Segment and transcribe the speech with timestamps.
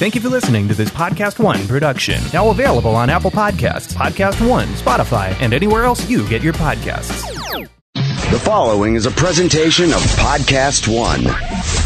[0.00, 2.22] Thank you for listening to this Podcast One production.
[2.32, 7.20] Now available on Apple Podcasts, Podcast One, Spotify, and anywhere else you get your podcasts.
[8.30, 11.79] The following is a presentation of Podcast One.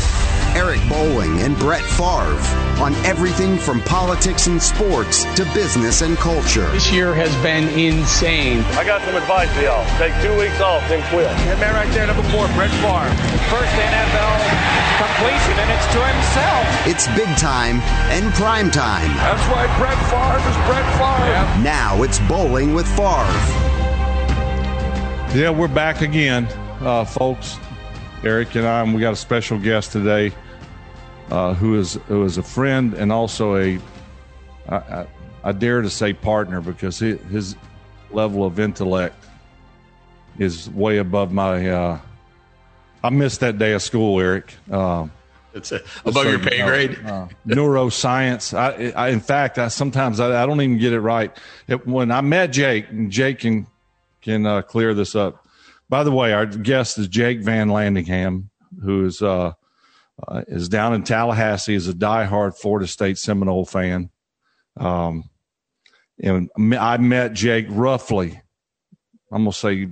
[0.54, 2.38] Eric Bolling and Brett Favre
[2.78, 6.70] on everything from politics and sports to business and culture.
[6.70, 8.60] This year has been insane.
[8.78, 9.84] I got some advice for y'all.
[9.98, 11.26] Take two weeks off, then quit.
[11.50, 13.10] That man right there, number four, Brett Favre.
[13.50, 16.64] First NFL completion, and it's to himself.
[16.86, 17.82] It's big time
[18.14, 19.10] and prime time.
[19.26, 21.26] That's why Brett Favre is Brett Favre.
[21.34, 21.62] Yeah.
[21.66, 23.26] Now it's Bolling with Favre.
[25.34, 26.46] Yeah, we're back again,
[26.80, 27.58] uh, folks.
[28.22, 30.32] Eric and I, and we got a special guest today
[31.30, 33.78] uh, who is who is a friend and also a
[34.68, 35.06] I, I,
[35.44, 37.56] I dare to say partner because he, his
[38.10, 39.16] level of intellect
[40.38, 41.68] is way above my.
[41.68, 42.00] Uh,
[43.02, 44.54] I missed that day of school, Eric.
[44.70, 45.12] Um,
[45.52, 46.98] it's a, above so, your pay grade.
[47.04, 48.56] Uh, neuroscience.
[48.56, 51.36] I, I, in fact, I sometimes I, I, don't even get it right.
[51.68, 53.66] It, when I met Jake, and Jake can
[54.22, 55.46] can uh, clear this up.
[55.88, 58.44] By the way, our guest is Jake VanLandingham,
[58.82, 59.52] who is uh,
[60.26, 61.74] uh, is down in Tallahassee.
[61.74, 64.10] is a diehard Florida State Seminole fan.
[64.76, 65.30] Um,
[66.22, 68.40] and I met Jake roughly,
[69.32, 69.88] I'm gonna say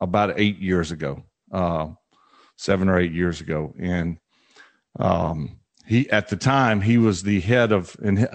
[0.00, 1.88] about eight years ago, uh,
[2.56, 4.18] seven or eight years ago, and
[4.98, 8.28] um, he at the time he was the head of, and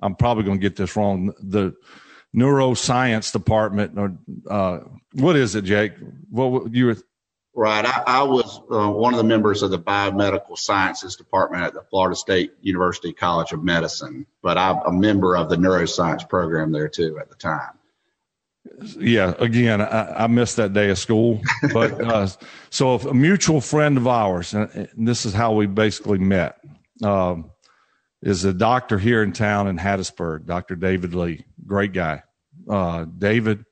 [0.00, 1.74] I'm probably gonna get this wrong, the
[2.34, 4.18] neuroscience department or
[4.50, 4.80] uh,
[5.12, 5.92] what is it, Jake?
[6.30, 6.96] What you were
[7.56, 7.86] Right.
[7.86, 11.82] I, I was uh, one of the members of the biomedical sciences department at the
[11.82, 16.88] Florida State University College of Medicine, but I'm a member of the neuroscience program there
[16.88, 17.78] too at the time.
[18.98, 22.26] Yeah, again, I, I missed that day of school, but uh,
[22.70, 26.58] so a mutual friend of ours, and this is how we basically met,
[27.04, 27.52] um,
[28.20, 30.74] is a doctor here in town in Hattiesburg, Dr.
[30.74, 32.24] David Lee, great guy.
[32.68, 33.64] Uh, David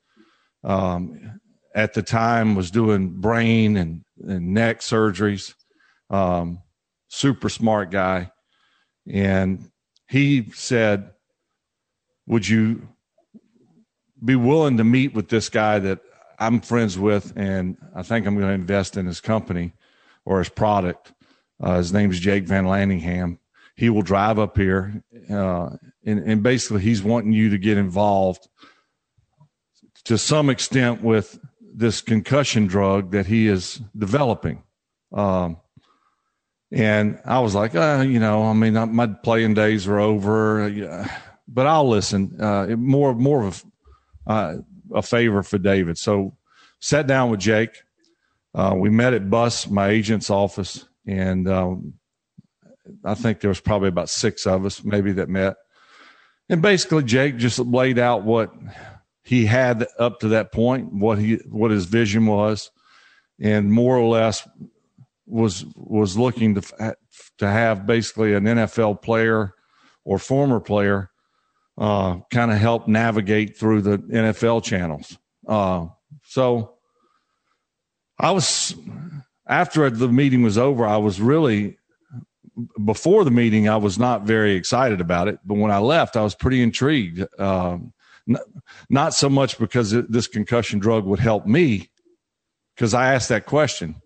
[0.62, 1.40] um,
[1.74, 5.54] at the time was doing brain and, and neck surgeries.
[6.10, 6.60] Um,
[7.08, 8.30] super smart guy.
[9.08, 9.70] And
[10.08, 11.10] he said,
[12.26, 12.88] Would you
[14.24, 16.00] be willing to meet with this guy that
[16.38, 17.32] I'm friends with?
[17.36, 19.72] And I think I'm going to invest in his company
[20.24, 21.12] or his product.
[21.60, 23.38] Uh, his name is Jake Van Lanningham.
[23.74, 25.70] He will drive up here, uh,
[26.04, 28.46] and, and basically, he's wanting you to get involved
[30.04, 31.38] to some extent with
[31.74, 34.62] this concussion drug that he is developing.
[35.12, 35.58] Um,
[36.70, 40.70] and I was like, uh, you know, I mean, my playing days are over,
[41.48, 42.40] but I'll listen.
[42.40, 43.64] Uh, more, more of
[44.26, 44.56] a, uh,
[44.94, 45.98] a favor for David.
[45.98, 46.36] So
[46.80, 47.82] sat down with Jake.
[48.54, 51.94] Uh, we met at Bus, my agent's office, and um,
[53.04, 55.56] I think there was probably about six of us, maybe that met.
[56.48, 58.52] And basically, Jake just laid out what
[59.22, 62.70] he had up to that point, what he what his vision was,
[63.40, 64.46] and more or less
[65.26, 66.96] was was looking to
[67.38, 69.54] to have basically an NFL player
[70.04, 71.10] or former player
[71.78, 75.16] uh, kind of help navigate through the NFL channels.
[75.46, 75.86] Uh,
[76.24, 76.74] so
[78.18, 78.74] I was
[79.46, 81.78] after the meeting was over, I was really
[82.84, 86.22] before the meeting, I was not very excited about it, but when I left, I
[86.22, 87.24] was pretty intrigued.
[87.40, 87.92] Um,
[88.88, 91.90] not so much because this concussion drug would help me,
[92.74, 93.96] because I asked that question,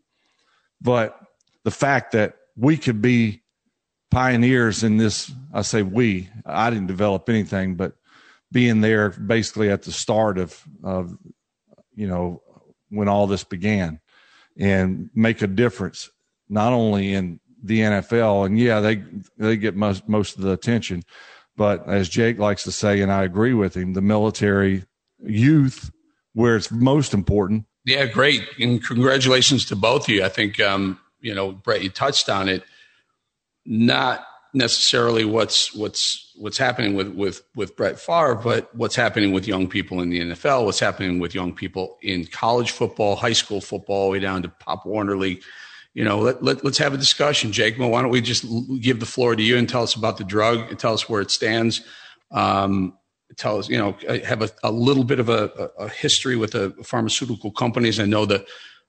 [0.81, 1.19] but
[1.65, 3.43] the fact that we could be
[4.11, 5.31] pioneers in this.
[5.53, 6.29] I say we.
[6.45, 7.95] I didn't develop anything, but
[8.53, 11.17] being there basically at the start of of
[11.95, 12.43] you know
[12.89, 14.01] when all this began
[14.59, 16.11] and make a difference
[16.49, 19.03] not only in the NFL and yeah they
[19.37, 21.03] they get most most of the attention
[21.57, 24.85] but as Jake likes to say, and I agree with him, the military
[25.25, 25.91] youth,
[26.35, 27.65] where it's most important.
[27.85, 28.43] Yeah, great.
[28.61, 30.25] And congratulations to both of you.
[30.25, 32.63] I think, um, you know, Brett, you touched on it.
[33.65, 39.47] Not necessarily what's what's what's happening with with with Brett Favre, but what's happening with
[39.47, 43.61] young people in the NFL, what's happening with young people in college football, high school
[43.61, 45.43] football, way down to Pop Warner League
[45.97, 47.79] you know, let, let, us have a discussion, Jake.
[47.79, 48.45] Well, why don't we just
[48.83, 51.23] give the floor to you and tell us about the drug and tell us where
[51.23, 51.81] it stands.
[52.31, 52.99] Um,
[53.39, 56.75] tell us, you know, have a, a little bit of a, a, history with the
[56.85, 57.99] pharmaceutical companies.
[57.99, 58.45] I know the,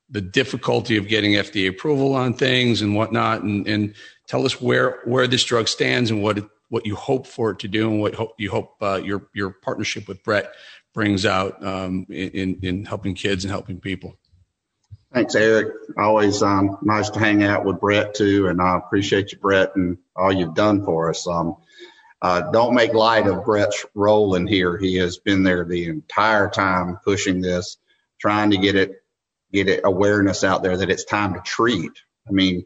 [0.09, 3.95] the difficulty of getting FDA approval on things and whatnot, and, and
[4.27, 7.59] tell us where, where this drug stands and what, it, what you hope for it
[7.59, 10.51] to do and what hope, you hope uh, your, your partnership with Brett
[10.93, 14.17] brings out um, in, in helping kids and helping people.
[15.13, 15.73] Thanks, Eric.
[15.97, 19.97] Always um, nice to hang out with Brett too, and I appreciate you, Brett, and
[20.15, 21.27] all you've done for us.
[21.27, 21.55] Um,
[22.21, 24.77] Uh, don't make light of Brett's role in here.
[24.77, 27.77] He has been there the entire time pushing this,
[28.21, 28.93] trying to get it,
[29.53, 31.93] get it awareness out there that it's time to treat.
[32.29, 32.65] I mean,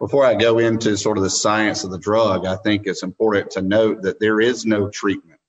[0.00, 3.52] before I go into sort of the science of the drug, I think it's important
[3.52, 5.40] to note that there is no treatment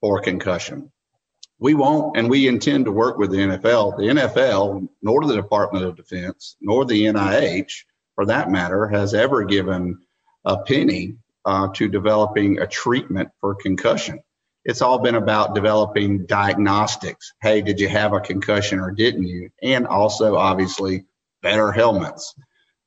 [0.00, 0.92] for concussion.
[1.60, 3.98] We won't, and we intend to work with the NFL.
[3.98, 7.84] The NFL, nor the Department of Defense, nor the NIH,
[8.14, 9.98] for that matter, has ever given
[10.44, 14.20] a penny uh, to developing a treatment for concussion.
[14.64, 17.32] It's all been about developing diagnostics.
[17.42, 19.50] Hey, did you have a concussion or didn't you?
[19.62, 21.04] And also, obviously,
[21.42, 22.34] better helmets.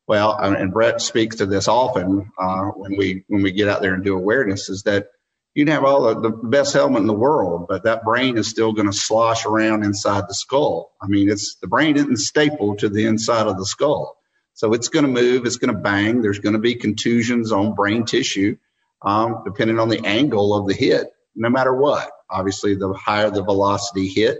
[0.08, 3.94] Well, and Brett speaks to this often uh, when we when we get out there
[3.94, 5.08] and do awareness is that
[5.56, 8.48] you can have all the, the best helmet in the world, but that brain is
[8.48, 10.92] still going to slosh around inside the skull.
[11.02, 14.18] I mean, it's the brain isn't stapled to the inside of the skull,
[14.54, 16.22] so it's going to move, it's going to bang.
[16.22, 18.58] There's going to be contusions on brain tissue,
[19.02, 21.08] um, depending on the angle of the hit.
[21.36, 24.40] No matter what, obviously, the higher the velocity hit,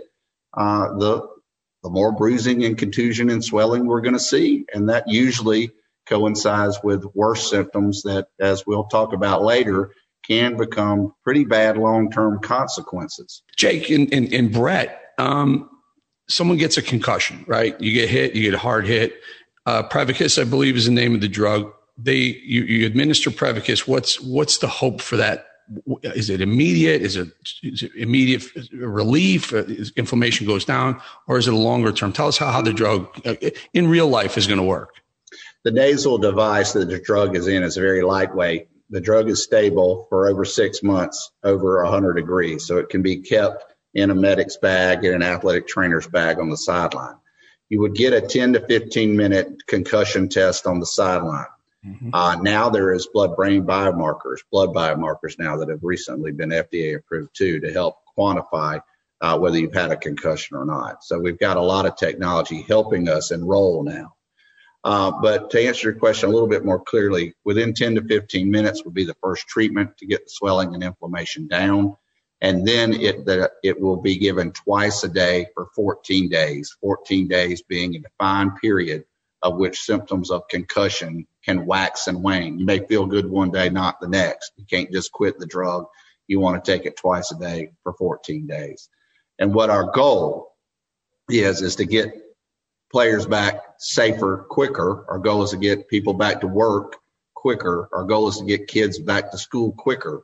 [0.56, 1.28] uh, the
[1.84, 4.64] the more bruising and contusion and swelling we're going to see.
[4.72, 5.70] And that usually
[6.06, 9.92] coincides with worse symptoms that, as we'll talk about later,
[10.26, 13.42] can become pretty bad long term consequences.
[13.56, 15.68] Jake and, and, and Brett, um,
[16.28, 17.78] someone gets a concussion, right?
[17.80, 19.20] You get hit, you get a hard hit.
[19.66, 21.72] Uh, Prevacus, I believe, is the name of the drug.
[21.96, 23.86] They you, you administer Prevacus.
[23.86, 25.46] What's what's the hope for that
[26.02, 27.02] is it immediate?
[27.02, 27.28] Is it,
[27.62, 29.52] is it immediate relief?
[29.52, 32.12] Uh, is inflammation goes down, or is it a longer term?
[32.12, 33.34] Tell us how, how the drug uh,
[33.72, 34.94] in real life is going to work.
[35.64, 38.68] The nasal device that the drug is in is very lightweight.
[38.90, 43.18] The drug is stable for over six months, over 100 degrees, so it can be
[43.18, 43.64] kept
[43.94, 47.16] in a medic's bag and an athletic trainer's bag on the sideline.
[47.68, 51.46] You would get a 10 to 15 minute concussion test on the sideline
[51.86, 52.10] Mm-hmm.
[52.12, 56.96] Uh, now there is blood brain biomarkers, blood biomarkers now that have recently been FDA
[56.96, 58.80] approved too to help quantify
[59.20, 61.04] uh, whether you've had a concussion or not.
[61.04, 64.14] So we've got a lot of technology helping us enroll now.
[64.84, 68.50] Uh, but to answer your question a little bit more clearly, within 10 to 15
[68.50, 71.96] minutes would be the first treatment to get the swelling and inflammation down.
[72.42, 77.26] And then it, the, it will be given twice a day for 14 days, 14
[77.26, 79.04] days being a defined period
[79.40, 82.58] of which symptoms of concussion can wax and wane.
[82.58, 84.52] You may feel good one day, not the next.
[84.56, 85.86] You can't just quit the drug.
[86.26, 88.90] You want to take it twice a day for 14 days.
[89.38, 90.52] And what our goal
[91.30, 92.23] is, is to get
[92.94, 95.04] players back safer, quicker.
[95.08, 96.94] Our goal is to get people back to work
[97.34, 97.88] quicker.
[97.92, 100.22] Our goal is to get kids back to school quicker.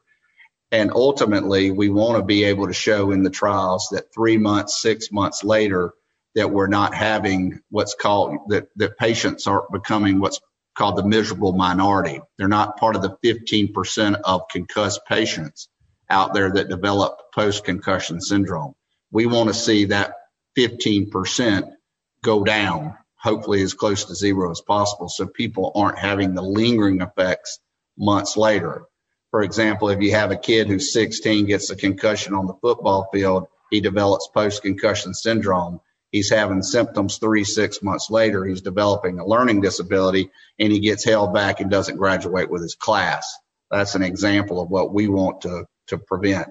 [0.70, 4.80] And ultimately, we want to be able to show in the trials that three months,
[4.80, 5.94] six months later,
[6.36, 10.38] that we're not having what's called that, that patients aren't becoming what's
[10.78, 12.20] called the miserable minority.
[12.38, 15.68] They're not part of the 15% of concussed patients
[16.08, 18.74] out there that develop post concussion syndrome.
[19.10, 20.14] We want to see that
[20.56, 21.72] 15%
[22.22, 27.00] go down, hopefully as close to zero as possible, so people aren't having the lingering
[27.00, 27.60] effects
[27.98, 28.84] months later.
[29.30, 33.08] For example, if you have a kid who's 16 gets a concussion on the football
[33.12, 35.80] field, he develops post concussion syndrome
[36.10, 38.44] he's having symptoms three, six months later.
[38.44, 42.74] He's developing a learning disability and he gets held back and doesn't graduate with his
[42.74, 43.32] class.
[43.70, 46.48] That's an example of what we want to, to prevent.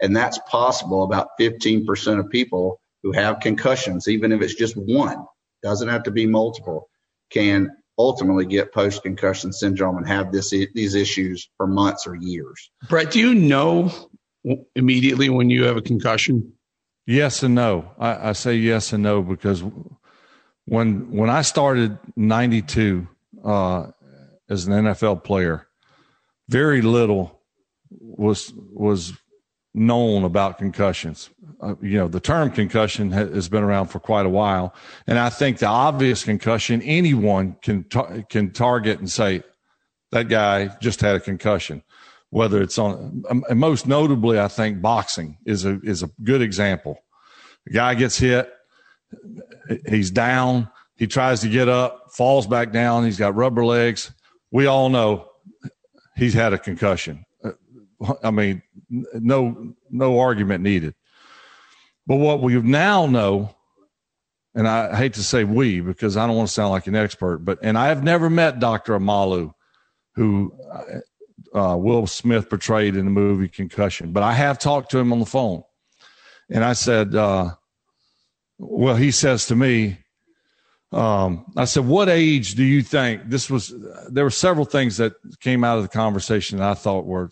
[0.00, 1.04] And that's possible.
[1.04, 5.24] About 15% of people who have concussions, even if it's just one,
[5.62, 6.88] doesn't have to be multiple,
[7.30, 12.70] can ultimately get post concussion syndrome and have this these issues for months or years.
[12.88, 13.92] Brett, do you know
[14.74, 16.52] immediately when you have a concussion?
[17.06, 17.92] Yes and no.
[17.98, 19.62] I, I, say yes and no because
[20.66, 23.08] when when I started '92
[23.44, 23.88] uh,
[24.48, 25.66] as an NFL player,
[26.48, 27.40] very little
[27.90, 29.12] was was
[29.74, 31.30] known about concussions.
[31.60, 34.74] Uh, you know, the term concussion ha- has been around for quite a while,
[35.06, 39.42] and I think the obvious concussion anyone can ta- can target and say
[40.10, 41.82] that guy just had a concussion
[42.32, 46.40] whether it's on, um, and most notably, I think boxing is a, is a good
[46.40, 46.98] example.
[47.66, 48.50] The guy gets hit.
[49.86, 50.70] He's down.
[50.96, 53.04] He tries to get up, falls back down.
[53.04, 54.12] He's got rubber legs.
[54.50, 55.28] We all know
[56.16, 57.26] he's had a concussion.
[58.22, 60.94] I mean, no, no argument needed.
[62.06, 63.54] But what we now know,
[64.54, 67.38] and I hate to say we because I don't want to sound like an expert,
[67.38, 68.98] but and I have never met Dr.
[68.98, 69.52] Omalu,
[70.14, 70.52] who
[71.54, 75.20] uh, Will Smith portrayed in the movie Concussion, but I have talked to him on
[75.20, 75.62] the phone.
[76.50, 77.52] And I said, uh,
[78.58, 79.98] well, he says to me,
[80.92, 83.72] um, I said, what age do you think this was?
[84.10, 87.30] There were several things that came out of the conversation that I thought were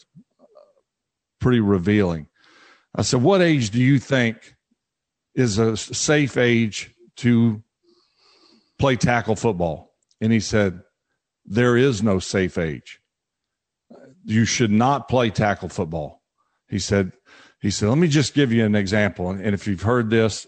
[1.41, 2.27] pretty revealing.
[2.95, 4.57] I said, What age do you think
[5.35, 7.63] is a safe age to
[8.79, 9.95] play tackle football?
[10.21, 10.81] And he said,
[11.45, 13.01] There is no safe age.
[14.25, 16.23] You should not play tackle football.
[16.69, 17.13] He said,
[17.61, 19.31] he said, let me just give you an example.
[19.31, 20.47] And if you've heard this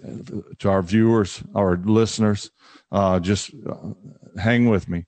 [0.61, 2.51] to our viewers, our listeners,
[2.91, 3.93] uh, just uh,
[4.41, 5.05] hang with me.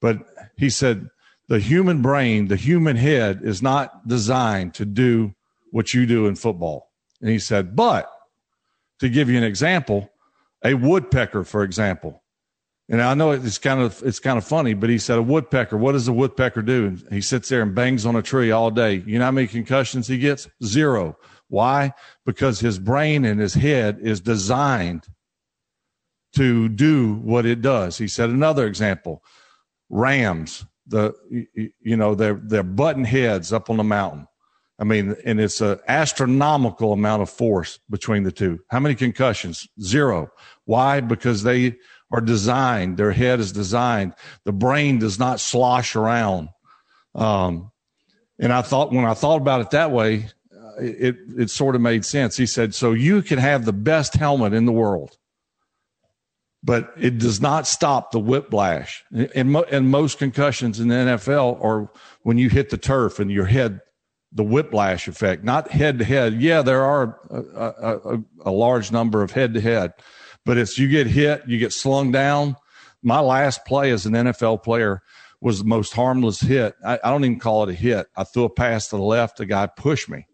[0.00, 0.18] But
[0.56, 1.08] he said,
[1.48, 5.34] the human brain, the human head is not designed to do
[5.70, 6.90] what you do in football.
[7.20, 8.10] And he said, but
[9.00, 10.10] to give you an example,
[10.64, 12.22] a woodpecker, for example,
[12.88, 15.76] and I know it's kind of it's kind of funny, but he said a woodpecker.
[15.78, 16.86] What does a woodpecker do?
[16.86, 19.02] And he sits there and bangs on a tree all day.
[19.06, 20.48] You know how many concussions he gets?
[20.62, 21.16] Zero.
[21.48, 21.94] Why?
[22.26, 25.06] Because his brain and his head is designed
[26.36, 27.96] to do what it does.
[27.96, 29.22] He said another example:
[29.88, 30.66] rams.
[30.86, 31.14] The
[31.80, 34.26] you know they're they're button heads up on the mountain.
[34.78, 38.60] I mean, and it's an astronomical amount of force between the two.
[38.70, 39.68] How many concussions?
[39.80, 40.30] Zero.
[40.64, 41.00] Why?
[41.00, 41.76] Because they
[42.10, 42.96] are designed.
[42.96, 44.14] Their head is designed.
[44.44, 46.48] The brain does not slosh around.
[47.14, 47.70] Um,
[48.38, 51.80] and I thought when I thought about it that way, uh, it it sort of
[51.80, 52.36] made sense.
[52.36, 55.16] He said, "So you can have the best helmet in the world,
[56.64, 59.04] but it does not stop the whiplash.
[59.34, 61.90] And, mo- and most concussions in the NFL are
[62.22, 63.80] when you hit the turf and your head,
[64.32, 66.40] the whiplash effect, not head to head.
[66.40, 69.92] Yeah, there are a, a, a large number of head to head,
[70.46, 72.56] but it's you get hit, you get slung down.
[73.02, 75.02] My last play as an NFL player
[75.42, 76.74] was the most harmless hit.
[76.82, 78.06] I, I don't even call it a hit.
[78.16, 79.36] I threw a pass to the left.
[79.36, 80.26] The guy pushed me,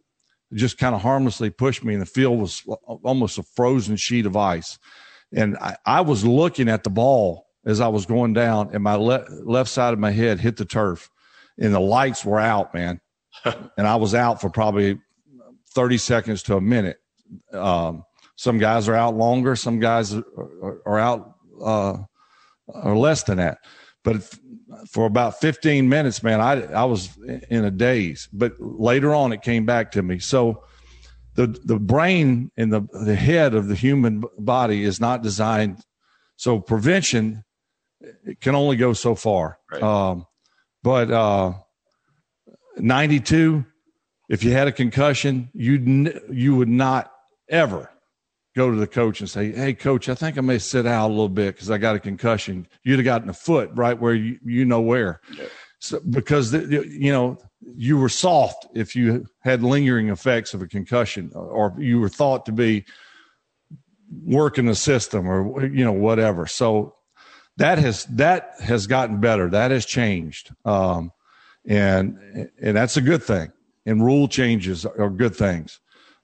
[0.54, 4.36] just kind of harmlessly pushed me, and the field was almost a frozen sheet of
[4.36, 4.78] ice.
[5.32, 8.94] And I, I was looking at the ball as I was going down, and my
[8.94, 11.10] le- left side of my head hit the turf,
[11.58, 13.00] and the lights were out, man.
[13.44, 14.98] and I was out for probably
[15.74, 16.98] 30 seconds to a minute.
[17.52, 18.04] Um,
[18.36, 19.54] some guys are out longer.
[19.54, 20.24] Some guys are,
[20.62, 21.98] are, are out uh,
[22.66, 23.58] or less than that.
[24.02, 24.34] But
[24.90, 27.16] for about 15 minutes, man, I I was
[27.50, 28.28] in a daze.
[28.32, 30.18] But later on, it came back to me.
[30.18, 30.64] So
[31.34, 35.80] the the brain and the the head of the human body is not designed.
[36.36, 37.44] So prevention
[38.40, 39.58] can only go so far.
[39.70, 39.82] Right.
[39.82, 40.26] Um,
[40.82, 41.52] but uh,
[42.78, 43.64] 92,
[44.28, 47.12] if you had a concussion, you you would not
[47.48, 47.90] ever
[48.56, 51.12] go to the coach and say, "Hey, coach, I think I may sit out a
[51.12, 54.38] little bit because I got a concussion." You'd have gotten a foot right where you
[54.44, 55.46] you know where, yeah.
[55.78, 57.38] so, because the, you know
[57.76, 62.46] you were soft if you had lingering effects of a concussion, or you were thought
[62.46, 62.84] to be
[64.24, 66.46] working the system, or you know whatever.
[66.46, 66.96] So
[67.56, 69.48] that has that has gotten better.
[69.50, 71.12] That has changed, um,
[71.66, 73.52] and and that's a good thing.
[73.86, 75.80] And rule changes are good things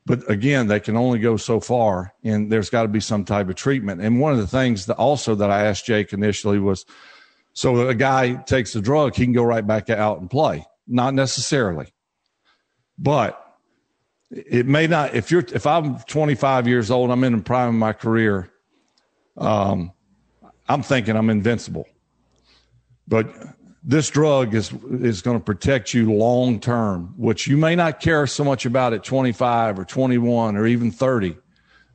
[0.07, 3.49] but again, they can only go so far, and there's got to be some type
[3.49, 4.01] of treatment.
[4.01, 6.87] And one of the things that also that I asked Jake initially was,
[7.55, 10.65] so a guy takes a drug, he can go right back out and play.
[10.87, 11.93] Not necessarily,
[12.99, 13.43] but
[14.31, 15.15] it may not.
[15.15, 18.51] If you're, if I'm 25 years old, I'm in the prime of my career.
[19.37, 19.93] Um,
[20.69, 21.87] I'm thinking I'm invincible,
[23.07, 23.29] but
[23.83, 28.27] this drug is is going to protect you long term, which you may not care
[28.27, 31.37] so much about at 25 or 21 or even 30.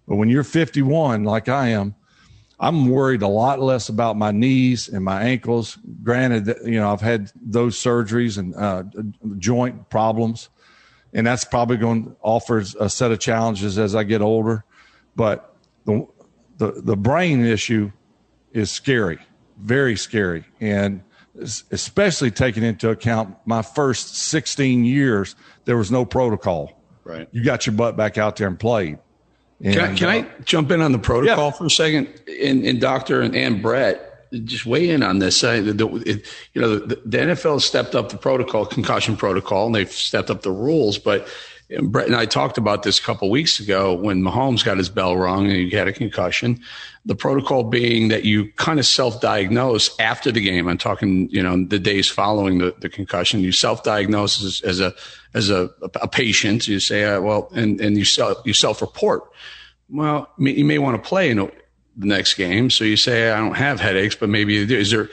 [0.08, 1.96] But when you're 51, like I am,
[2.62, 5.80] I'm worried a lot less about my knees and my ankles.
[6.04, 8.84] Granted, you know, I've had those surgeries and uh,
[9.40, 10.50] joint problems,
[11.12, 14.64] and that's probably going to offer a set of challenges as I get older.
[15.16, 16.08] But the
[16.58, 17.92] the, the brain issue
[18.54, 19.18] is scary,
[19.58, 21.02] very scary, and
[21.72, 26.80] especially taking into account my first 16 years, there was no protocol.
[27.04, 27.28] Right.
[27.32, 29.00] You got your butt back out there and played.
[29.64, 31.52] And, can I, can uh, I jump in on the protocol yeah.
[31.52, 32.08] for a second?
[32.42, 35.44] And, and Doctor and, and Brett, just weigh in on this.
[35.44, 39.76] I, the, it, you know, the, the NFL stepped up the protocol, concussion protocol, and
[39.76, 40.98] they've stepped up the rules.
[40.98, 41.28] But
[41.80, 45.16] Brett and I talked about this a couple weeks ago when Mahomes got his bell
[45.16, 46.60] rung and he had a concussion.
[47.06, 50.68] The protocol being that you kind of self-diagnose after the game.
[50.68, 53.40] I'm talking, you know, the days following the, the concussion.
[53.40, 54.94] You self-diagnose as, as a
[55.34, 56.68] as a, a patient.
[56.68, 59.24] You say, uh, well, and and you self you self-report.
[59.90, 61.52] Well, you may want to play in the
[61.98, 64.78] next game, so you say, I don't have headaches, but maybe you do.
[64.78, 65.10] is there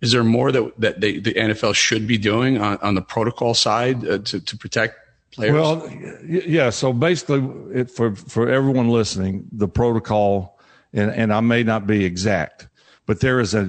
[0.00, 3.54] is there more that that they, the NFL should be doing on, on the protocol
[3.54, 4.96] side uh, to to protect
[5.32, 5.54] players?
[5.54, 5.90] Well,
[6.24, 6.70] yeah.
[6.70, 10.58] So basically, it, for for everyone listening, the protocol,
[10.92, 12.68] and and I may not be exact,
[13.06, 13.66] but there is a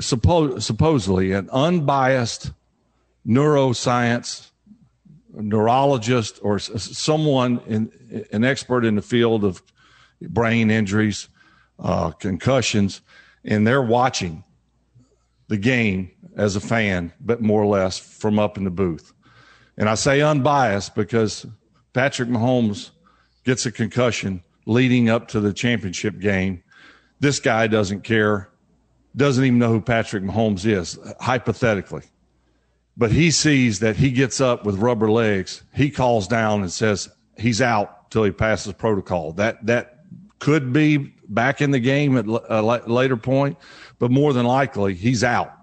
[0.00, 2.52] suppo- supposedly an unbiased
[3.26, 4.50] neuroscience
[5.32, 9.62] neurologist or someone in, an expert in the field of
[10.20, 11.28] brain injuries,
[11.78, 13.00] uh, concussions,
[13.44, 14.44] and they're watching
[15.48, 19.12] the game as a fan, but more or less from up in the booth.
[19.80, 21.46] And I say unbiased because
[21.94, 22.90] Patrick Mahomes
[23.44, 26.62] gets a concussion leading up to the championship game.
[27.18, 28.50] This guy doesn't care,
[29.16, 32.02] doesn't even know who Patrick Mahomes is, hypothetically.
[32.94, 35.62] But he sees that he gets up with rubber legs.
[35.74, 37.08] He calls down and says
[37.38, 39.32] he's out till he passes protocol.
[39.32, 40.04] That that
[40.40, 43.56] could be back in the game at uh, a later point,
[43.98, 45.54] but more than likely he's out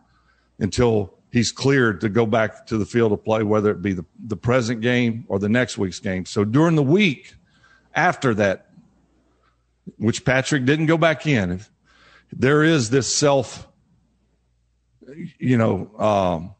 [0.58, 4.04] until he's cleared to go back to the field of play, whether it be the,
[4.20, 6.26] the present game or the next week's game.
[6.26, 7.36] So during the week
[7.94, 8.72] after that,
[9.98, 11.62] which Patrick didn't go back in,
[12.32, 13.68] there is this self,
[15.38, 16.56] you know, um,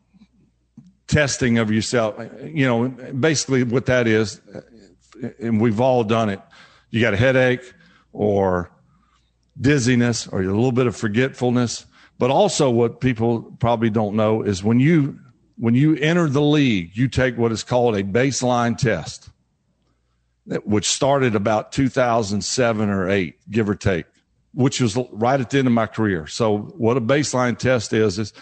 [1.08, 2.16] testing of yourself.
[2.44, 4.40] You know, basically what that is,
[5.40, 6.40] and we've all done it.
[6.92, 7.74] You got a headache
[8.14, 8.72] or
[9.60, 11.88] dizziness or a little bit of forgetfulness
[12.20, 15.20] but also what people probably don't know is when you
[15.60, 19.30] when you enter the league, you take what is called a baseline test,
[20.64, 24.06] which started about 2007 or 8, give or take,
[24.54, 26.28] which was right at the end of my career.
[26.28, 28.34] So what a baseline test is is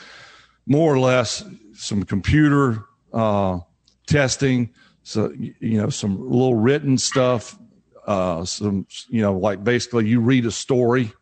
[0.65, 3.59] more or less some computer uh,
[4.07, 7.57] testing, so you know some little written stuff,
[8.07, 11.13] uh, some you know like basically you read a story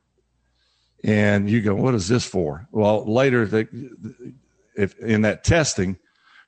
[1.04, 2.68] and you go, what is this for?
[2.72, 3.68] Well, later, they,
[4.76, 5.98] if in that testing,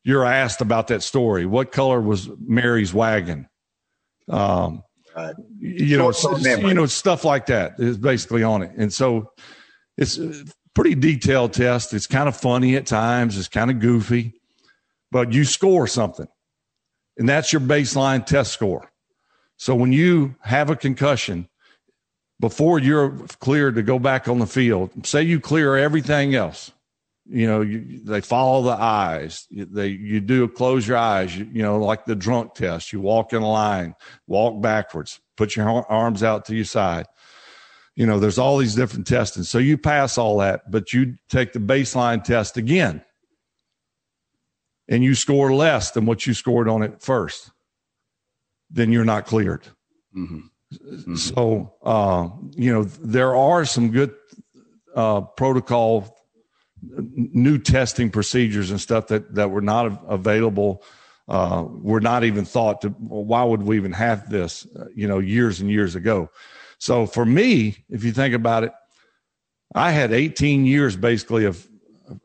[0.04, 1.46] you're asked about that story.
[1.46, 3.48] What color was Mary's wagon?
[4.30, 4.84] Um,
[5.16, 8.72] uh, you know, you know, stuff like that is basically on it.
[8.78, 9.32] And so
[9.98, 11.94] it's a pretty detailed test.
[11.94, 13.38] It's kind of funny at times.
[13.38, 14.34] It's kind of goofy,
[15.12, 16.28] but you score something
[17.18, 18.92] and that's your baseline test score.
[19.58, 21.48] So when you have a concussion,
[22.40, 26.72] before you're cleared to go back on the field, say you clear everything else.
[27.28, 29.48] You know, you, they follow the eyes.
[29.50, 31.36] They you do close your eyes.
[31.36, 32.94] You, you know, like the drunk test.
[32.94, 33.96] You walk in line,
[34.28, 37.08] walk backwards, put your arms out to your side.
[37.96, 39.44] You know, there's all these different testing.
[39.44, 43.04] So you pass all that, but you take the baseline test again,
[44.88, 47.50] and you score less than what you scored on it first.
[48.70, 49.66] Then you're not cleared.
[50.16, 50.42] Mm-hmm.
[50.78, 51.16] Mm-hmm.
[51.16, 54.14] So, uh, you know, there are some good
[54.96, 56.18] uh, protocol,
[56.82, 60.84] new testing procedures and stuff that, that were not available.
[61.28, 65.08] Uh, were not even thought to, well, why would we even have this, uh, you
[65.08, 66.30] know, years and years ago?
[66.78, 68.72] So for me, if you think about it,
[69.74, 71.68] I had 18 years basically of,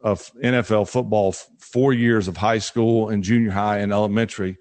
[0.03, 4.59] of NFL football, four years of high school and junior high and elementary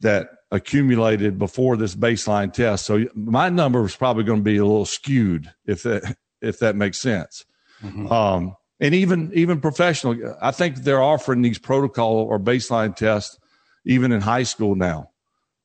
[0.00, 2.84] that accumulated before this baseline test.
[2.84, 6.76] So my number was probably going to be a little skewed if that if that
[6.76, 7.44] makes sense.
[7.82, 8.12] Mm-hmm.
[8.12, 13.38] Um, and even even professional, I think they're offering these protocol or baseline tests
[13.84, 15.10] even in high school now.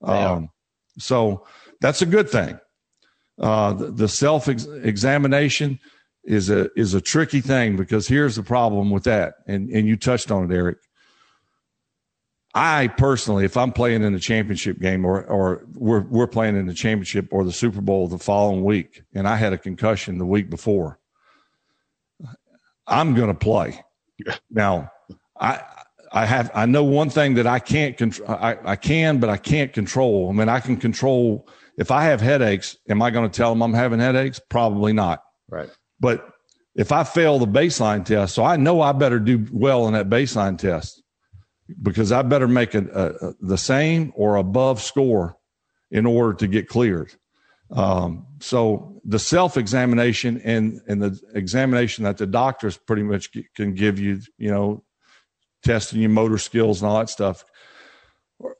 [0.01, 0.49] Um,
[0.97, 1.45] so
[1.81, 2.59] that's a good thing.
[3.39, 5.79] Uh, the, the self examination
[6.23, 9.97] is a is a tricky thing because here's the problem with that, and and you
[9.97, 10.77] touched on it, Eric.
[12.57, 16.65] I personally, if I'm playing in a championship game or, or we're, we're playing in
[16.65, 20.25] the championship or the Super Bowl the following week, and I had a concussion the
[20.25, 20.97] week before,
[22.87, 23.79] I'm going to play.
[24.49, 24.91] Now,
[25.39, 25.61] I,
[26.11, 28.27] I have, I know one thing that I can't control.
[28.27, 30.27] I, I can, but I can't control.
[30.27, 32.75] I mean, I can control if I have headaches.
[32.89, 34.41] Am I going to tell them I'm having headaches?
[34.49, 35.21] Probably not.
[35.47, 35.69] Right.
[35.99, 36.27] But
[36.73, 40.09] if I fail the baseline test, so I know I better do well in that
[40.09, 41.03] baseline test
[41.81, 45.37] because I better make a, a, a, the same or above score
[45.91, 47.13] in order to get cleared.
[47.71, 53.73] Um, so the self examination and, and the examination that the doctors pretty much can
[53.73, 54.83] give you, you know,
[55.63, 57.43] testing your motor skills and all that stuff
[58.41, 58.55] are,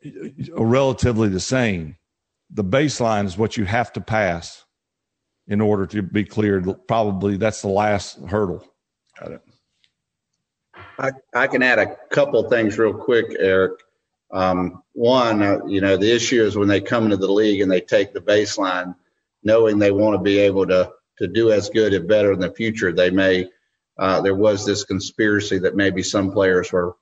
[0.56, 1.96] are relatively the same.
[2.50, 4.64] The baseline is what you have to pass
[5.48, 6.68] in order to be cleared.
[6.88, 8.66] Probably that's the last hurdle.
[9.20, 9.42] Got it.
[11.00, 13.80] I, I can add a couple things real quick, Eric.
[14.32, 17.72] Um, one, uh, you know, the issue is when they come into the league and
[17.72, 18.96] they take the baseline,
[19.44, 22.52] knowing they want to be able to to do as good and better in the
[22.52, 23.50] future, they may.
[23.98, 26.96] Uh, there was this conspiracy that maybe some players were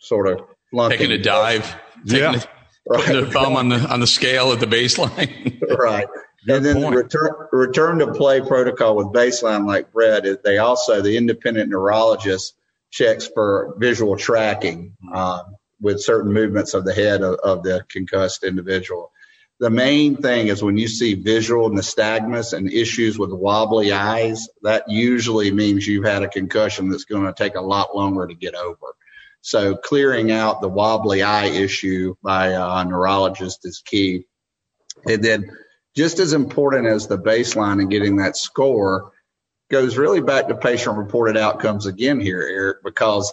[0.00, 0.98] sort of flunking.
[0.98, 2.48] taking a dive, yeah, the,
[2.88, 3.00] right.
[3.00, 5.60] putting their thumb on the on the scale at the baseline.
[5.78, 6.08] right.
[6.46, 6.94] Good and then point.
[6.94, 12.54] the return return to play protocol with baseline like Brett, they also the independent neurologist
[12.90, 14.96] checks for visual tracking.
[15.12, 19.12] Um, with certain movements of the head of, of the concussed individual.
[19.58, 24.84] The main thing is when you see visual nystagmus and issues with wobbly eyes, that
[24.88, 28.54] usually means you've had a concussion that's going to take a lot longer to get
[28.54, 28.94] over.
[29.42, 34.24] So clearing out the wobbly eye issue by a neurologist is key.
[35.06, 35.50] And then
[35.94, 39.12] just as important as the baseline and getting that score
[39.70, 43.32] goes really back to patient reported outcomes again here, Eric, because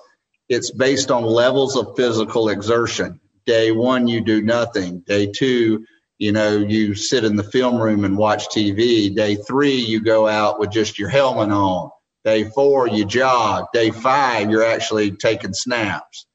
[0.50, 3.20] it's based on levels of physical exertion.
[3.46, 5.00] Day one, you do nothing.
[5.02, 5.86] Day two,
[6.18, 9.14] you know, you sit in the film room and watch TV.
[9.14, 11.92] Day three, you go out with just your helmet on.
[12.24, 13.66] Day four, you jog.
[13.74, 16.26] Day five, you're actually taking snaps.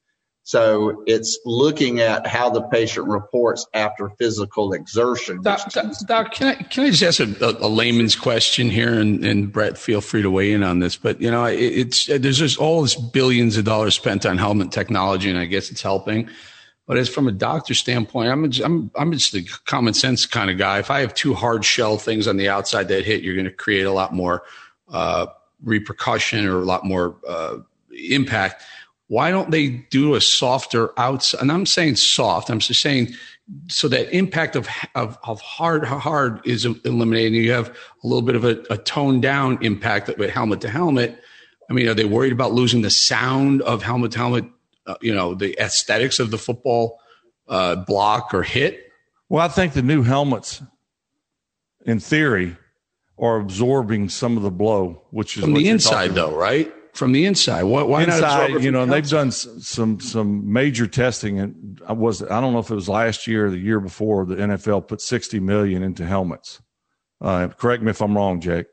[0.44, 5.40] So it's looking at how the patient reports after physical exertion.
[5.40, 8.92] Doc, doc, doc can, I, can I just ask a, a layman's question here?
[8.92, 10.96] And, and, Brett, feel free to weigh in on this.
[10.96, 14.72] But, you know, it, it's there's just all this billions of dollars spent on helmet
[14.72, 16.28] technology, and I guess it's helping.
[16.88, 20.50] But as from a doctor standpoint, I'm, a, I'm, I'm just a common sense kind
[20.50, 20.80] of guy.
[20.80, 23.52] If I have two hard shell things on the outside that hit, you're going to
[23.52, 24.42] create a lot more
[24.90, 25.26] uh,
[25.62, 27.58] repercussion or a lot more uh,
[27.92, 28.64] impact
[29.12, 31.42] why don't they do a softer outside?
[31.42, 32.48] And I'm saying soft.
[32.48, 33.12] I'm just saying
[33.68, 37.34] so that impact of of, of hard hard is eliminated.
[37.34, 40.70] And you have a little bit of a, a toned down impact with helmet to
[40.70, 41.22] helmet.
[41.68, 44.46] I mean, are they worried about losing the sound of helmet to helmet?
[44.86, 46.98] Uh, you know, the aesthetics of the football
[47.48, 48.80] uh, block or hit.
[49.28, 50.62] Well, I think the new helmets,
[51.84, 52.56] in theory,
[53.18, 56.72] are absorbing some of the blow, which is from the inside, though, right?
[56.92, 57.62] From the inside.
[57.62, 58.62] Why, why inside, not?
[58.62, 62.70] You know, they've done some some major testing, and I was I don't know if
[62.70, 64.26] it was last year or the year before.
[64.26, 66.60] The NFL put sixty million into helmets.
[67.18, 68.66] Uh, correct me if I'm wrong, Jake.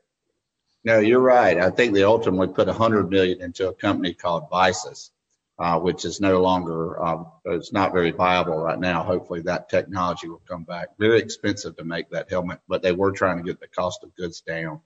[0.84, 1.58] No, you're right.
[1.58, 5.12] I think they ultimately put a hundred million into a company called VICIS,
[5.58, 9.04] uh, which is no longer uh, it's not very viable right now.
[9.04, 10.90] Hopefully, that technology will come back.
[10.98, 14.16] Very expensive to make that helmet, but they were trying to get the cost of
[14.16, 14.82] goods down.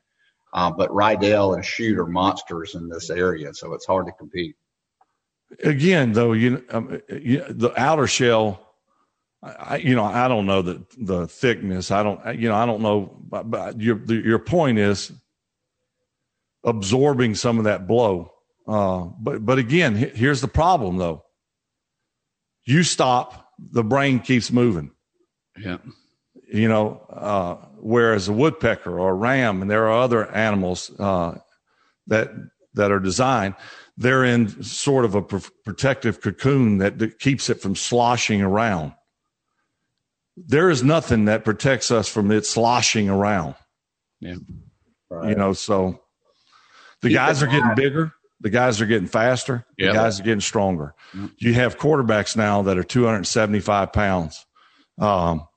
[0.54, 4.56] Uh, but Riddell and Schutt are monsters in this area, so it's hard to compete.
[5.64, 8.76] Again, though, you, um, you the outer shell,
[9.42, 11.92] I, you know, I don't know the the thickness.
[11.92, 13.18] I don't, you know, I don't know.
[13.30, 15.12] But, but your your point is
[16.64, 18.32] absorbing some of that blow.
[18.68, 21.26] Uh, but but again, here's the problem, though.
[22.66, 24.92] You stop, the brain keeps moving.
[25.60, 25.78] Yeah.
[26.52, 31.38] You know, uh, whereas a woodpecker or a ram, and there are other animals uh,
[32.08, 32.32] that
[32.74, 33.56] that are designed,
[33.98, 38.94] they're in sort of a pr- protective cocoon that, that keeps it from sloshing around.
[40.36, 43.54] There is nothing that protects us from it sloshing around.
[44.20, 44.36] Yeah.
[45.12, 45.30] Right.
[45.30, 46.00] You know, so
[47.02, 48.14] the Keep guys are getting bigger.
[48.42, 49.66] The guys are getting faster.
[49.78, 50.96] The guys are getting stronger.
[51.38, 54.46] You have quarterbacks now that are 275 pounds.
[54.98, 55.48] Um,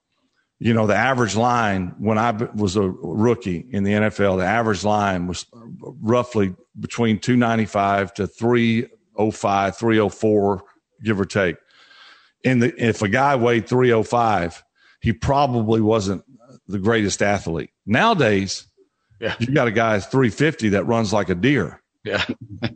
[0.59, 4.85] you know, the average line when I was a rookie in the NFL, the average
[4.85, 10.63] line was roughly between 295 to 305, 304,
[11.05, 11.57] give or take.
[12.45, 14.63] And the, if a guy weighed 305,
[15.01, 16.25] he probably wasn't
[16.67, 17.71] the greatest athlete.
[17.85, 18.67] Nowadays,
[19.21, 19.37] yeah.
[19.39, 21.83] you got a guy 350 that runs like a deer.
[22.05, 22.25] Yeah.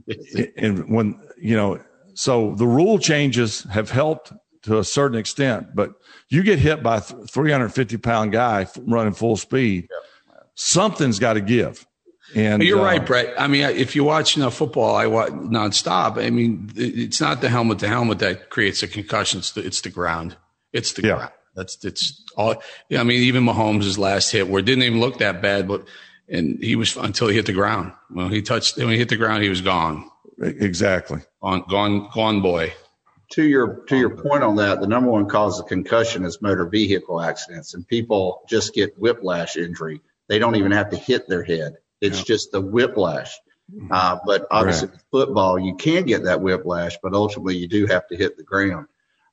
[0.57, 1.81] and when, you know,
[2.15, 5.93] so the rule changes have helped to a certain extent, but
[6.29, 9.89] you get hit by a 350 pound guy running full speed,
[10.55, 11.87] something's got to give.
[12.35, 13.35] And you're uh, right, Brett.
[13.41, 16.25] I mean, if you watch you know, football, I watch nonstop.
[16.25, 19.41] I mean, it's not the helmet to helmet that creates a concussion.
[19.41, 20.37] It's the, it's the ground.
[20.73, 21.17] It's the yeah.
[21.17, 21.33] ground.
[21.57, 22.63] That's it's all.
[22.89, 25.85] Yeah, I mean, even Mahomes' last hit, where it didn't even look that bad, but
[26.29, 27.93] and he was until he hit the ground.
[28.11, 30.09] When he touched, when he hit the ground, he was gone.
[30.41, 31.23] Exactly.
[31.43, 32.73] Gone, gone, gone, boy
[33.31, 36.67] to your to your point on that, the number one cause of concussion is motor
[36.67, 40.01] vehicle accidents, and people just get whiplash injury.
[40.29, 42.25] They don't even have to hit their head; it's yeah.
[42.25, 43.33] just the whiplash.
[43.73, 43.89] Mm-hmm.
[43.91, 44.95] Uh, but obviously, right.
[44.95, 48.43] with football, you can get that whiplash, but ultimately, you do have to hit the
[48.43, 48.87] ground.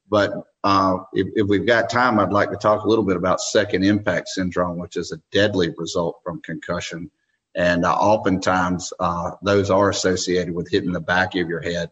[0.10, 0.32] But
[0.64, 3.84] uh, if, if, we've got time, I'd like to talk a little bit about second
[3.84, 7.12] impact syndrome, which is a deadly result from concussion.
[7.56, 11.90] And uh, oftentimes, uh, those are associated with hitting the back of your head.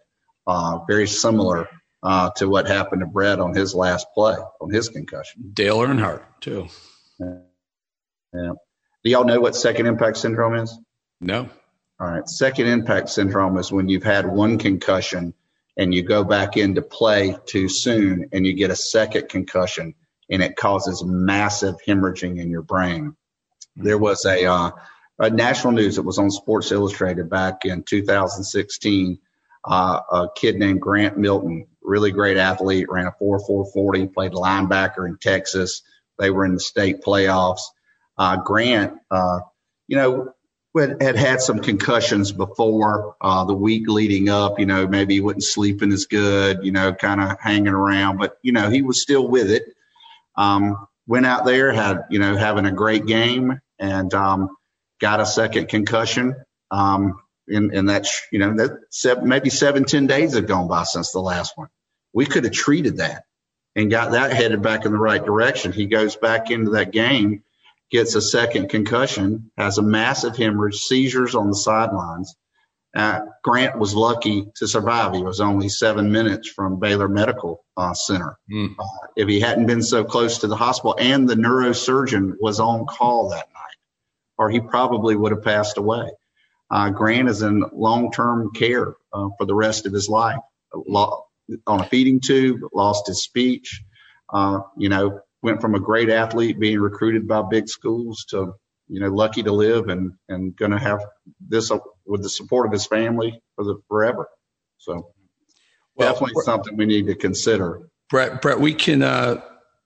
[0.48, 1.68] Uh, very similar
[2.06, 5.50] uh, to what happened to Brett on his last play, on his concussion.
[5.54, 6.68] Dale Earnhardt, too.
[7.20, 7.38] Yeah.
[8.32, 8.52] yeah.
[9.04, 10.78] Do y'all know what second impact syndrome is?
[11.20, 11.50] No.
[12.00, 12.28] All right.
[12.30, 15.34] Second impact syndrome is when you've had one concussion
[15.78, 19.96] and you go back into play too soon and you get a second concussion
[20.30, 23.15] and it causes massive hemorrhaging in your brain.
[23.76, 24.72] There was a, uh,
[25.18, 29.18] a national news that was on Sports Illustrated back in 2016.
[29.68, 35.17] Uh, a kid named Grant Milton really great athlete, ran a 4.440, played linebacker in
[35.17, 35.82] Texas.
[36.17, 37.62] They were in the state playoffs.
[38.17, 39.39] Uh, Grant, uh,
[39.88, 40.34] you know,
[40.84, 44.60] had had some concussions before uh, the week leading up.
[44.60, 46.60] You know, maybe he wasn't sleeping as good.
[46.63, 49.63] You know, kind of hanging around, but you know, he was still with it.
[50.36, 54.50] Um, went out there, had you know, having a great game, and um,
[55.00, 56.36] got a second concussion.
[56.71, 60.84] Um, and, and that's you know that seven, maybe seven ten days have gone by
[60.84, 61.69] since the last one.
[62.15, 63.25] We could have treated that
[63.75, 65.71] and got that headed back in the right direction.
[65.71, 67.43] He goes back into that game
[67.91, 72.36] gets a second concussion, has a massive hemorrhage, seizures on the sidelines.
[72.95, 75.13] Uh, Grant was lucky to survive.
[75.13, 78.38] He was only seven minutes from Baylor Medical uh, Center.
[78.51, 78.75] Mm.
[78.80, 82.86] Uh, if he hadn't been so close to the hospital, and the neurosurgeon was on
[82.86, 83.78] call that night,
[84.38, 86.10] or he probably would have passed away.
[86.71, 90.39] Uh, Grant is in long-term care uh, for the rest of his life.
[91.67, 93.84] On a feeding tube, lost his speech.
[94.34, 98.53] Uh, you know, went from a great athlete being recruited by big schools to
[98.88, 100.99] you know lucky to live and and going to have
[101.39, 101.71] this
[102.05, 104.27] with the support of his family for the forever.
[104.77, 105.12] So
[105.95, 107.89] well, definitely something we need to consider.
[108.10, 109.41] Brett, Brett, we can uh,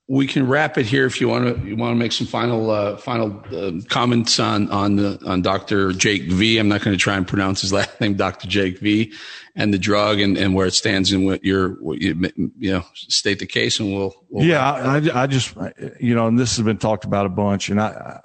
[0.10, 1.67] we can wrap it here if you want to.
[1.67, 5.93] You want to make some final uh, final uh, comments on on the on Dr.
[5.93, 6.58] Jake V.
[6.58, 8.48] I'm not going to try and pronounce his last name, Dr.
[8.48, 9.13] Jake V.
[9.56, 12.86] And the drug and, and where it stands and what your what you you know
[12.93, 15.54] state the case and we'll, we'll yeah I, I just
[16.00, 18.22] you know and this has been talked about a bunch and I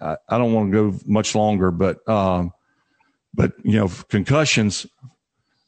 [0.00, 2.52] I, I don't want to go much longer but um
[3.34, 4.86] but you know concussions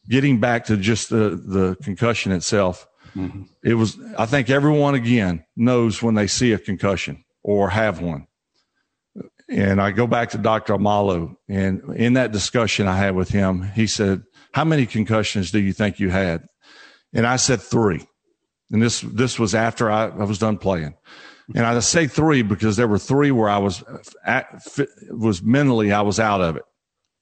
[0.08, 3.42] getting back to just the the concussion itself Mm-hmm.
[3.62, 8.26] It was, I think everyone again knows when they see a concussion or have one.
[9.48, 10.74] And I go back to Dr.
[10.74, 14.22] Omalu, and in that discussion I had with him, he said,
[14.52, 16.46] How many concussions do you think you had?
[17.12, 18.06] And I said three.
[18.70, 20.94] And this this was after I, I was done playing.
[21.54, 23.84] And I say three because there were three where I was
[24.24, 24.66] at,
[25.10, 26.62] was mentally I was out of it.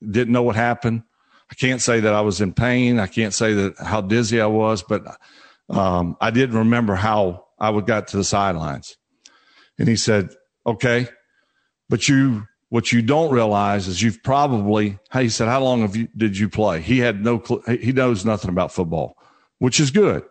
[0.09, 1.03] Didn't know what happened.
[1.51, 3.01] I can't say that I was in pain.
[3.01, 5.03] I can't say that how dizzy I was, but
[5.69, 8.97] um, I didn't remember how I would got to the sidelines.
[9.79, 10.31] And he said,
[10.67, 11.09] okay,
[11.89, 16.09] but you, what you don't realize is you've probably, he said, how long have you,
[16.17, 16.81] did you play?
[16.81, 19.17] He had no, clue, he knows nothing about football,
[19.59, 20.25] which is good.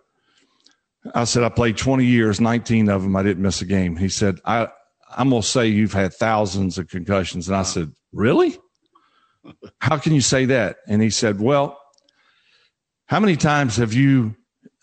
[1.16, 3.16] I said, I played 20 years, 19 of them.
[3.16, 3.96] I didn't miss a game.
[3.96, 4.68] He said, I,
[5.16, 7.48] I'm going to say you've had thousands of concussions.
[7.48, 8.58] And I said, really?
[9.80, 10.78] How can you say that?
[10.88, 11.80] And he said, well,
[13.08, 14.36] how many times have you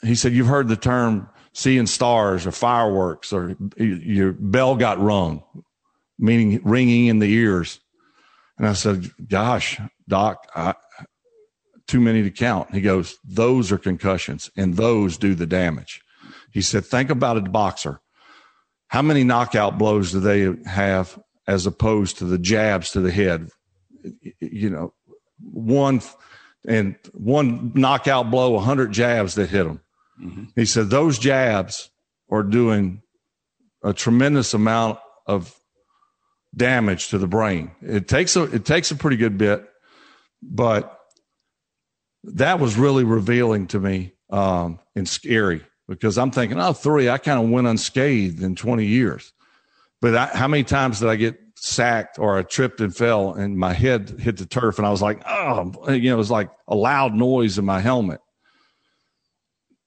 [0.03, 5.43] he said, You've heard the term seeing stars or fireworks or your bell got rung,
[6.19, 7.81] meaning ringing in the ears.
[8.57, 10.75] And I said, Gosh, doc, I,
[11.87, 12.75] too many to count.
[12.75, 16.03] He goes, Those are concussions and those do the damage.
[16.53, 18.01] He said, Think about a boxer.
[18.89, 23.49] How many knockout blows do they have as opposed to the jabs to the head?
[24.41, 24.95] You know,
[25.41, 26.01] one
[26.67, 29.81] and one knockout blow, 100 jabs that hit them.
[30.23, 30.45] Mm-hmm.
[30.57, 31.91] He said those jabs
[32.31, 33.03] are doing
[33.83, 35.55] a tremendous amount of
[36.57, 37.71] damage to the brain.
[37.83, 39.65] It takes a it takes a pretty good bit,
[40.43, 40.99] but
[42.25, 47.19] that was really revealing to me um, and scary because I'm thinking, oh, three, I
[47.19, 49.33] kind of went unscathed in 20 years.
[50.01, 53.57] But I, how many times did I get sacked or I tripped and fell and
[53.57, 56.51] my head hit the turf and I was like, oh, you know, it was like
[56.67, 58.21] a loud noise in my helmet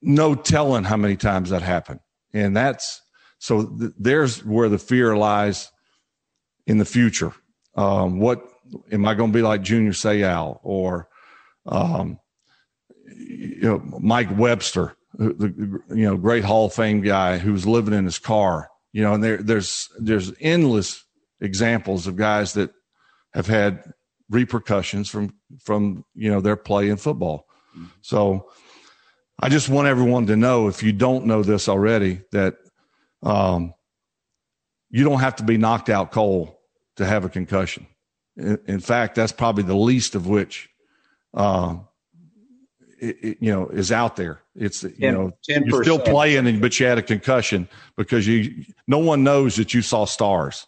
[0.02, 2.00] no telling how many times that happened.
[2.34, 3.02] And that's
[3.40, 5.72] so th- there's where the fear lies
[6.68, 7.34] in the future.
[7.76, 8.44] Um, what
[8.92, 11.08] am I going to be like Junior Seau or,
[11.66, 12.20] um,
[13.06, 18.06] you know, Mike Webster, the, you know, great Hall of Fame guy who's living in
[18.06, 21.04] his car, you know, and there, there's, there's endless
[21.40, 22.72] examples of guys that
[23.34, 23.84] have had
[24.30, 25.34] repercussions from,
[25.64, 27.48] from, you know, their play in football.
[27.76, 27.88] Mm-hmm.
[28.02, 28.50] So,
[29.42, 32.58] I just want everyone to know, if you don't know this already, that
[33.24, 33.74] um,
[34.92, 36.54] you don't have to be knocked out cold
[36.98, 37.88] to have a concussion.
[38.38, 40.70] In, in fact, that's probably the least of which,
[41.34, 41.76] uh,
[43.00, 44.42] it, it, you know, is out there.
[44.56, 45.66] It's you 10, know 10%.
[45.66, 48.66] you're still playing, but you had a concussion because you.
[48.88, 50.68] No one knows that you saw stars.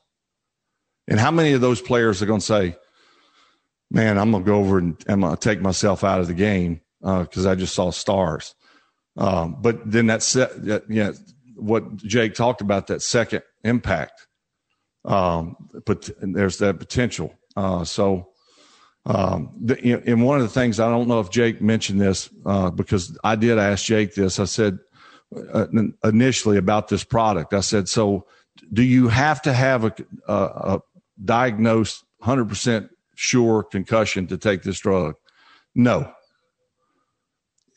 [1.07, 2.75] And how many of those players are going to say,
[3.91, 6.33] "Man, I'm going to go over and I'm going to take myself out of the
[6.33, 8.55] game because uh, I just saw stars."
[9.17, 11.13] Um, but then that, you know,
[11.55, 14.27] what Jake talked about that second impact.
[15.05, 17.33] Um, but there's that potential.
[17.55, 18.29] Uh, so
[19.05, 22.71] Um, the, and one of the things I don't know if Jake mentioned this uh,
[22.71, 24.39] because I did ask Jake this.
[24.39, 24.79] I said
[25.53, 25.67] uh,
[26.03, 27.53] initially about this product.
[27.53, 28.25] I said, so
[28.71, 29.93] do you have to have a,
[30.27, 30.79] a, a
[31.23, 35.15] diagnosed 100% sure concussion to take this drug?
[35.75, 36.11] No.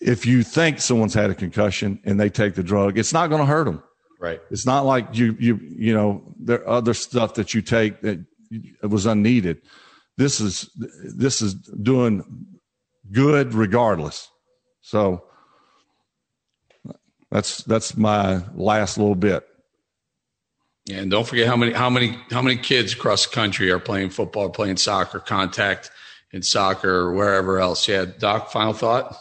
[0.00, 3.40] If you think someone's had a concussion and they take the drug, it's not going
[3.40, 3.82] to hurt them.
[4.20, 4.40] Right.
[4.50, 8.24] It's not like you you you know there are other stuff that you take that
[8.82, 9.60] was unneeded.
[10.16, 10.70] This is
[11.14, 12.24] this is doing
[13.12, 14.28] good regardless.
[14.80, 15.24] So
[17.30, 19.46] that's that's my last little bit.
[20.86, 23.80] Yeah, and don't forget how many how many how many kids across the country are
[23.80, 25.90] playing football, playing soccer, contact
[26.32, 27.88] in soccer or wherever else.
[27.88, 29.16] Yeah, Doc, final thought.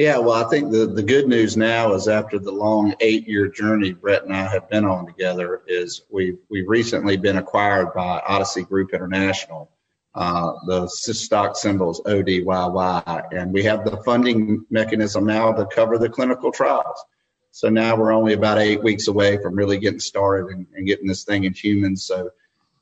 [0.00, 3.48] Yeah, well, I think the, the good news now is after the long eight year
[3.48, 8.22] journey Brett and I have been on together is we've we've recently been acquired by
[8.26, 9.70] Odyssey Group International.
[10.14, 15.98] Uh, the stock symbol is ODYY, and we have the funding mechanism now to cover
[15.98, 17.04] the clinical trials.
[17.50, 21.08] So now we're only about eight weeks away from really getting started and, and getting
[21.08, 22.06] this thing in humans.
[22.06, 22.30] So,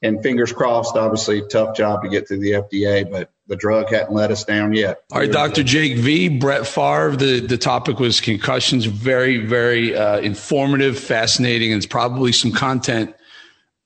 [0.03, 4.13] and fingers crossed, obviously, tough job to get through the FDA, but the drug hadn't
[4.13, 5.03] let us down yet.
[5.11, 5.63] All right, Dr.
[5.63, 7.17] Jake V, Brett Favre.
[7.17, 8.85] The, the topic was concussions.
[8.85, 13.15] Very, very uh, informative, fascinating, and it's probably some content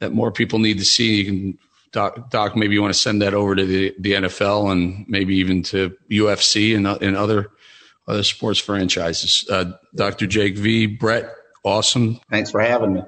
[0.00, 1.22] that more people need to see.
[1.22, 1.58] You can,
[1.92, 5.36] Doc, Doc maybe you want to send that over to the, the NFL and maybe
[5.36, 7.50] even to UFC and, and other
[8.08, 9.46] other sports franchises.
[9.48, 10.26] Uh, Dr.
[10.26, 12.18] Jake V, Brett, awesome.
[12.30, 13.02] Thanks for having me.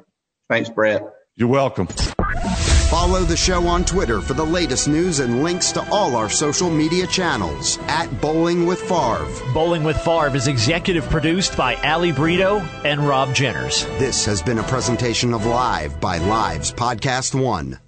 [0.49, 1.03] Thanks, Brett.
[1.35, 1.88] You're welcome.
[2.95, 6.71] Follow the show on Twitter for the latest news and links to all our social
[6.71, 9.27] media channels at Bolling with Favre.
[9.53, 13.83] Bolling with Favre is executive produced by Ali Brito and Rob Jenners.
[13.99, 17.81] This has been a presentation of Live by Lives Podcast One.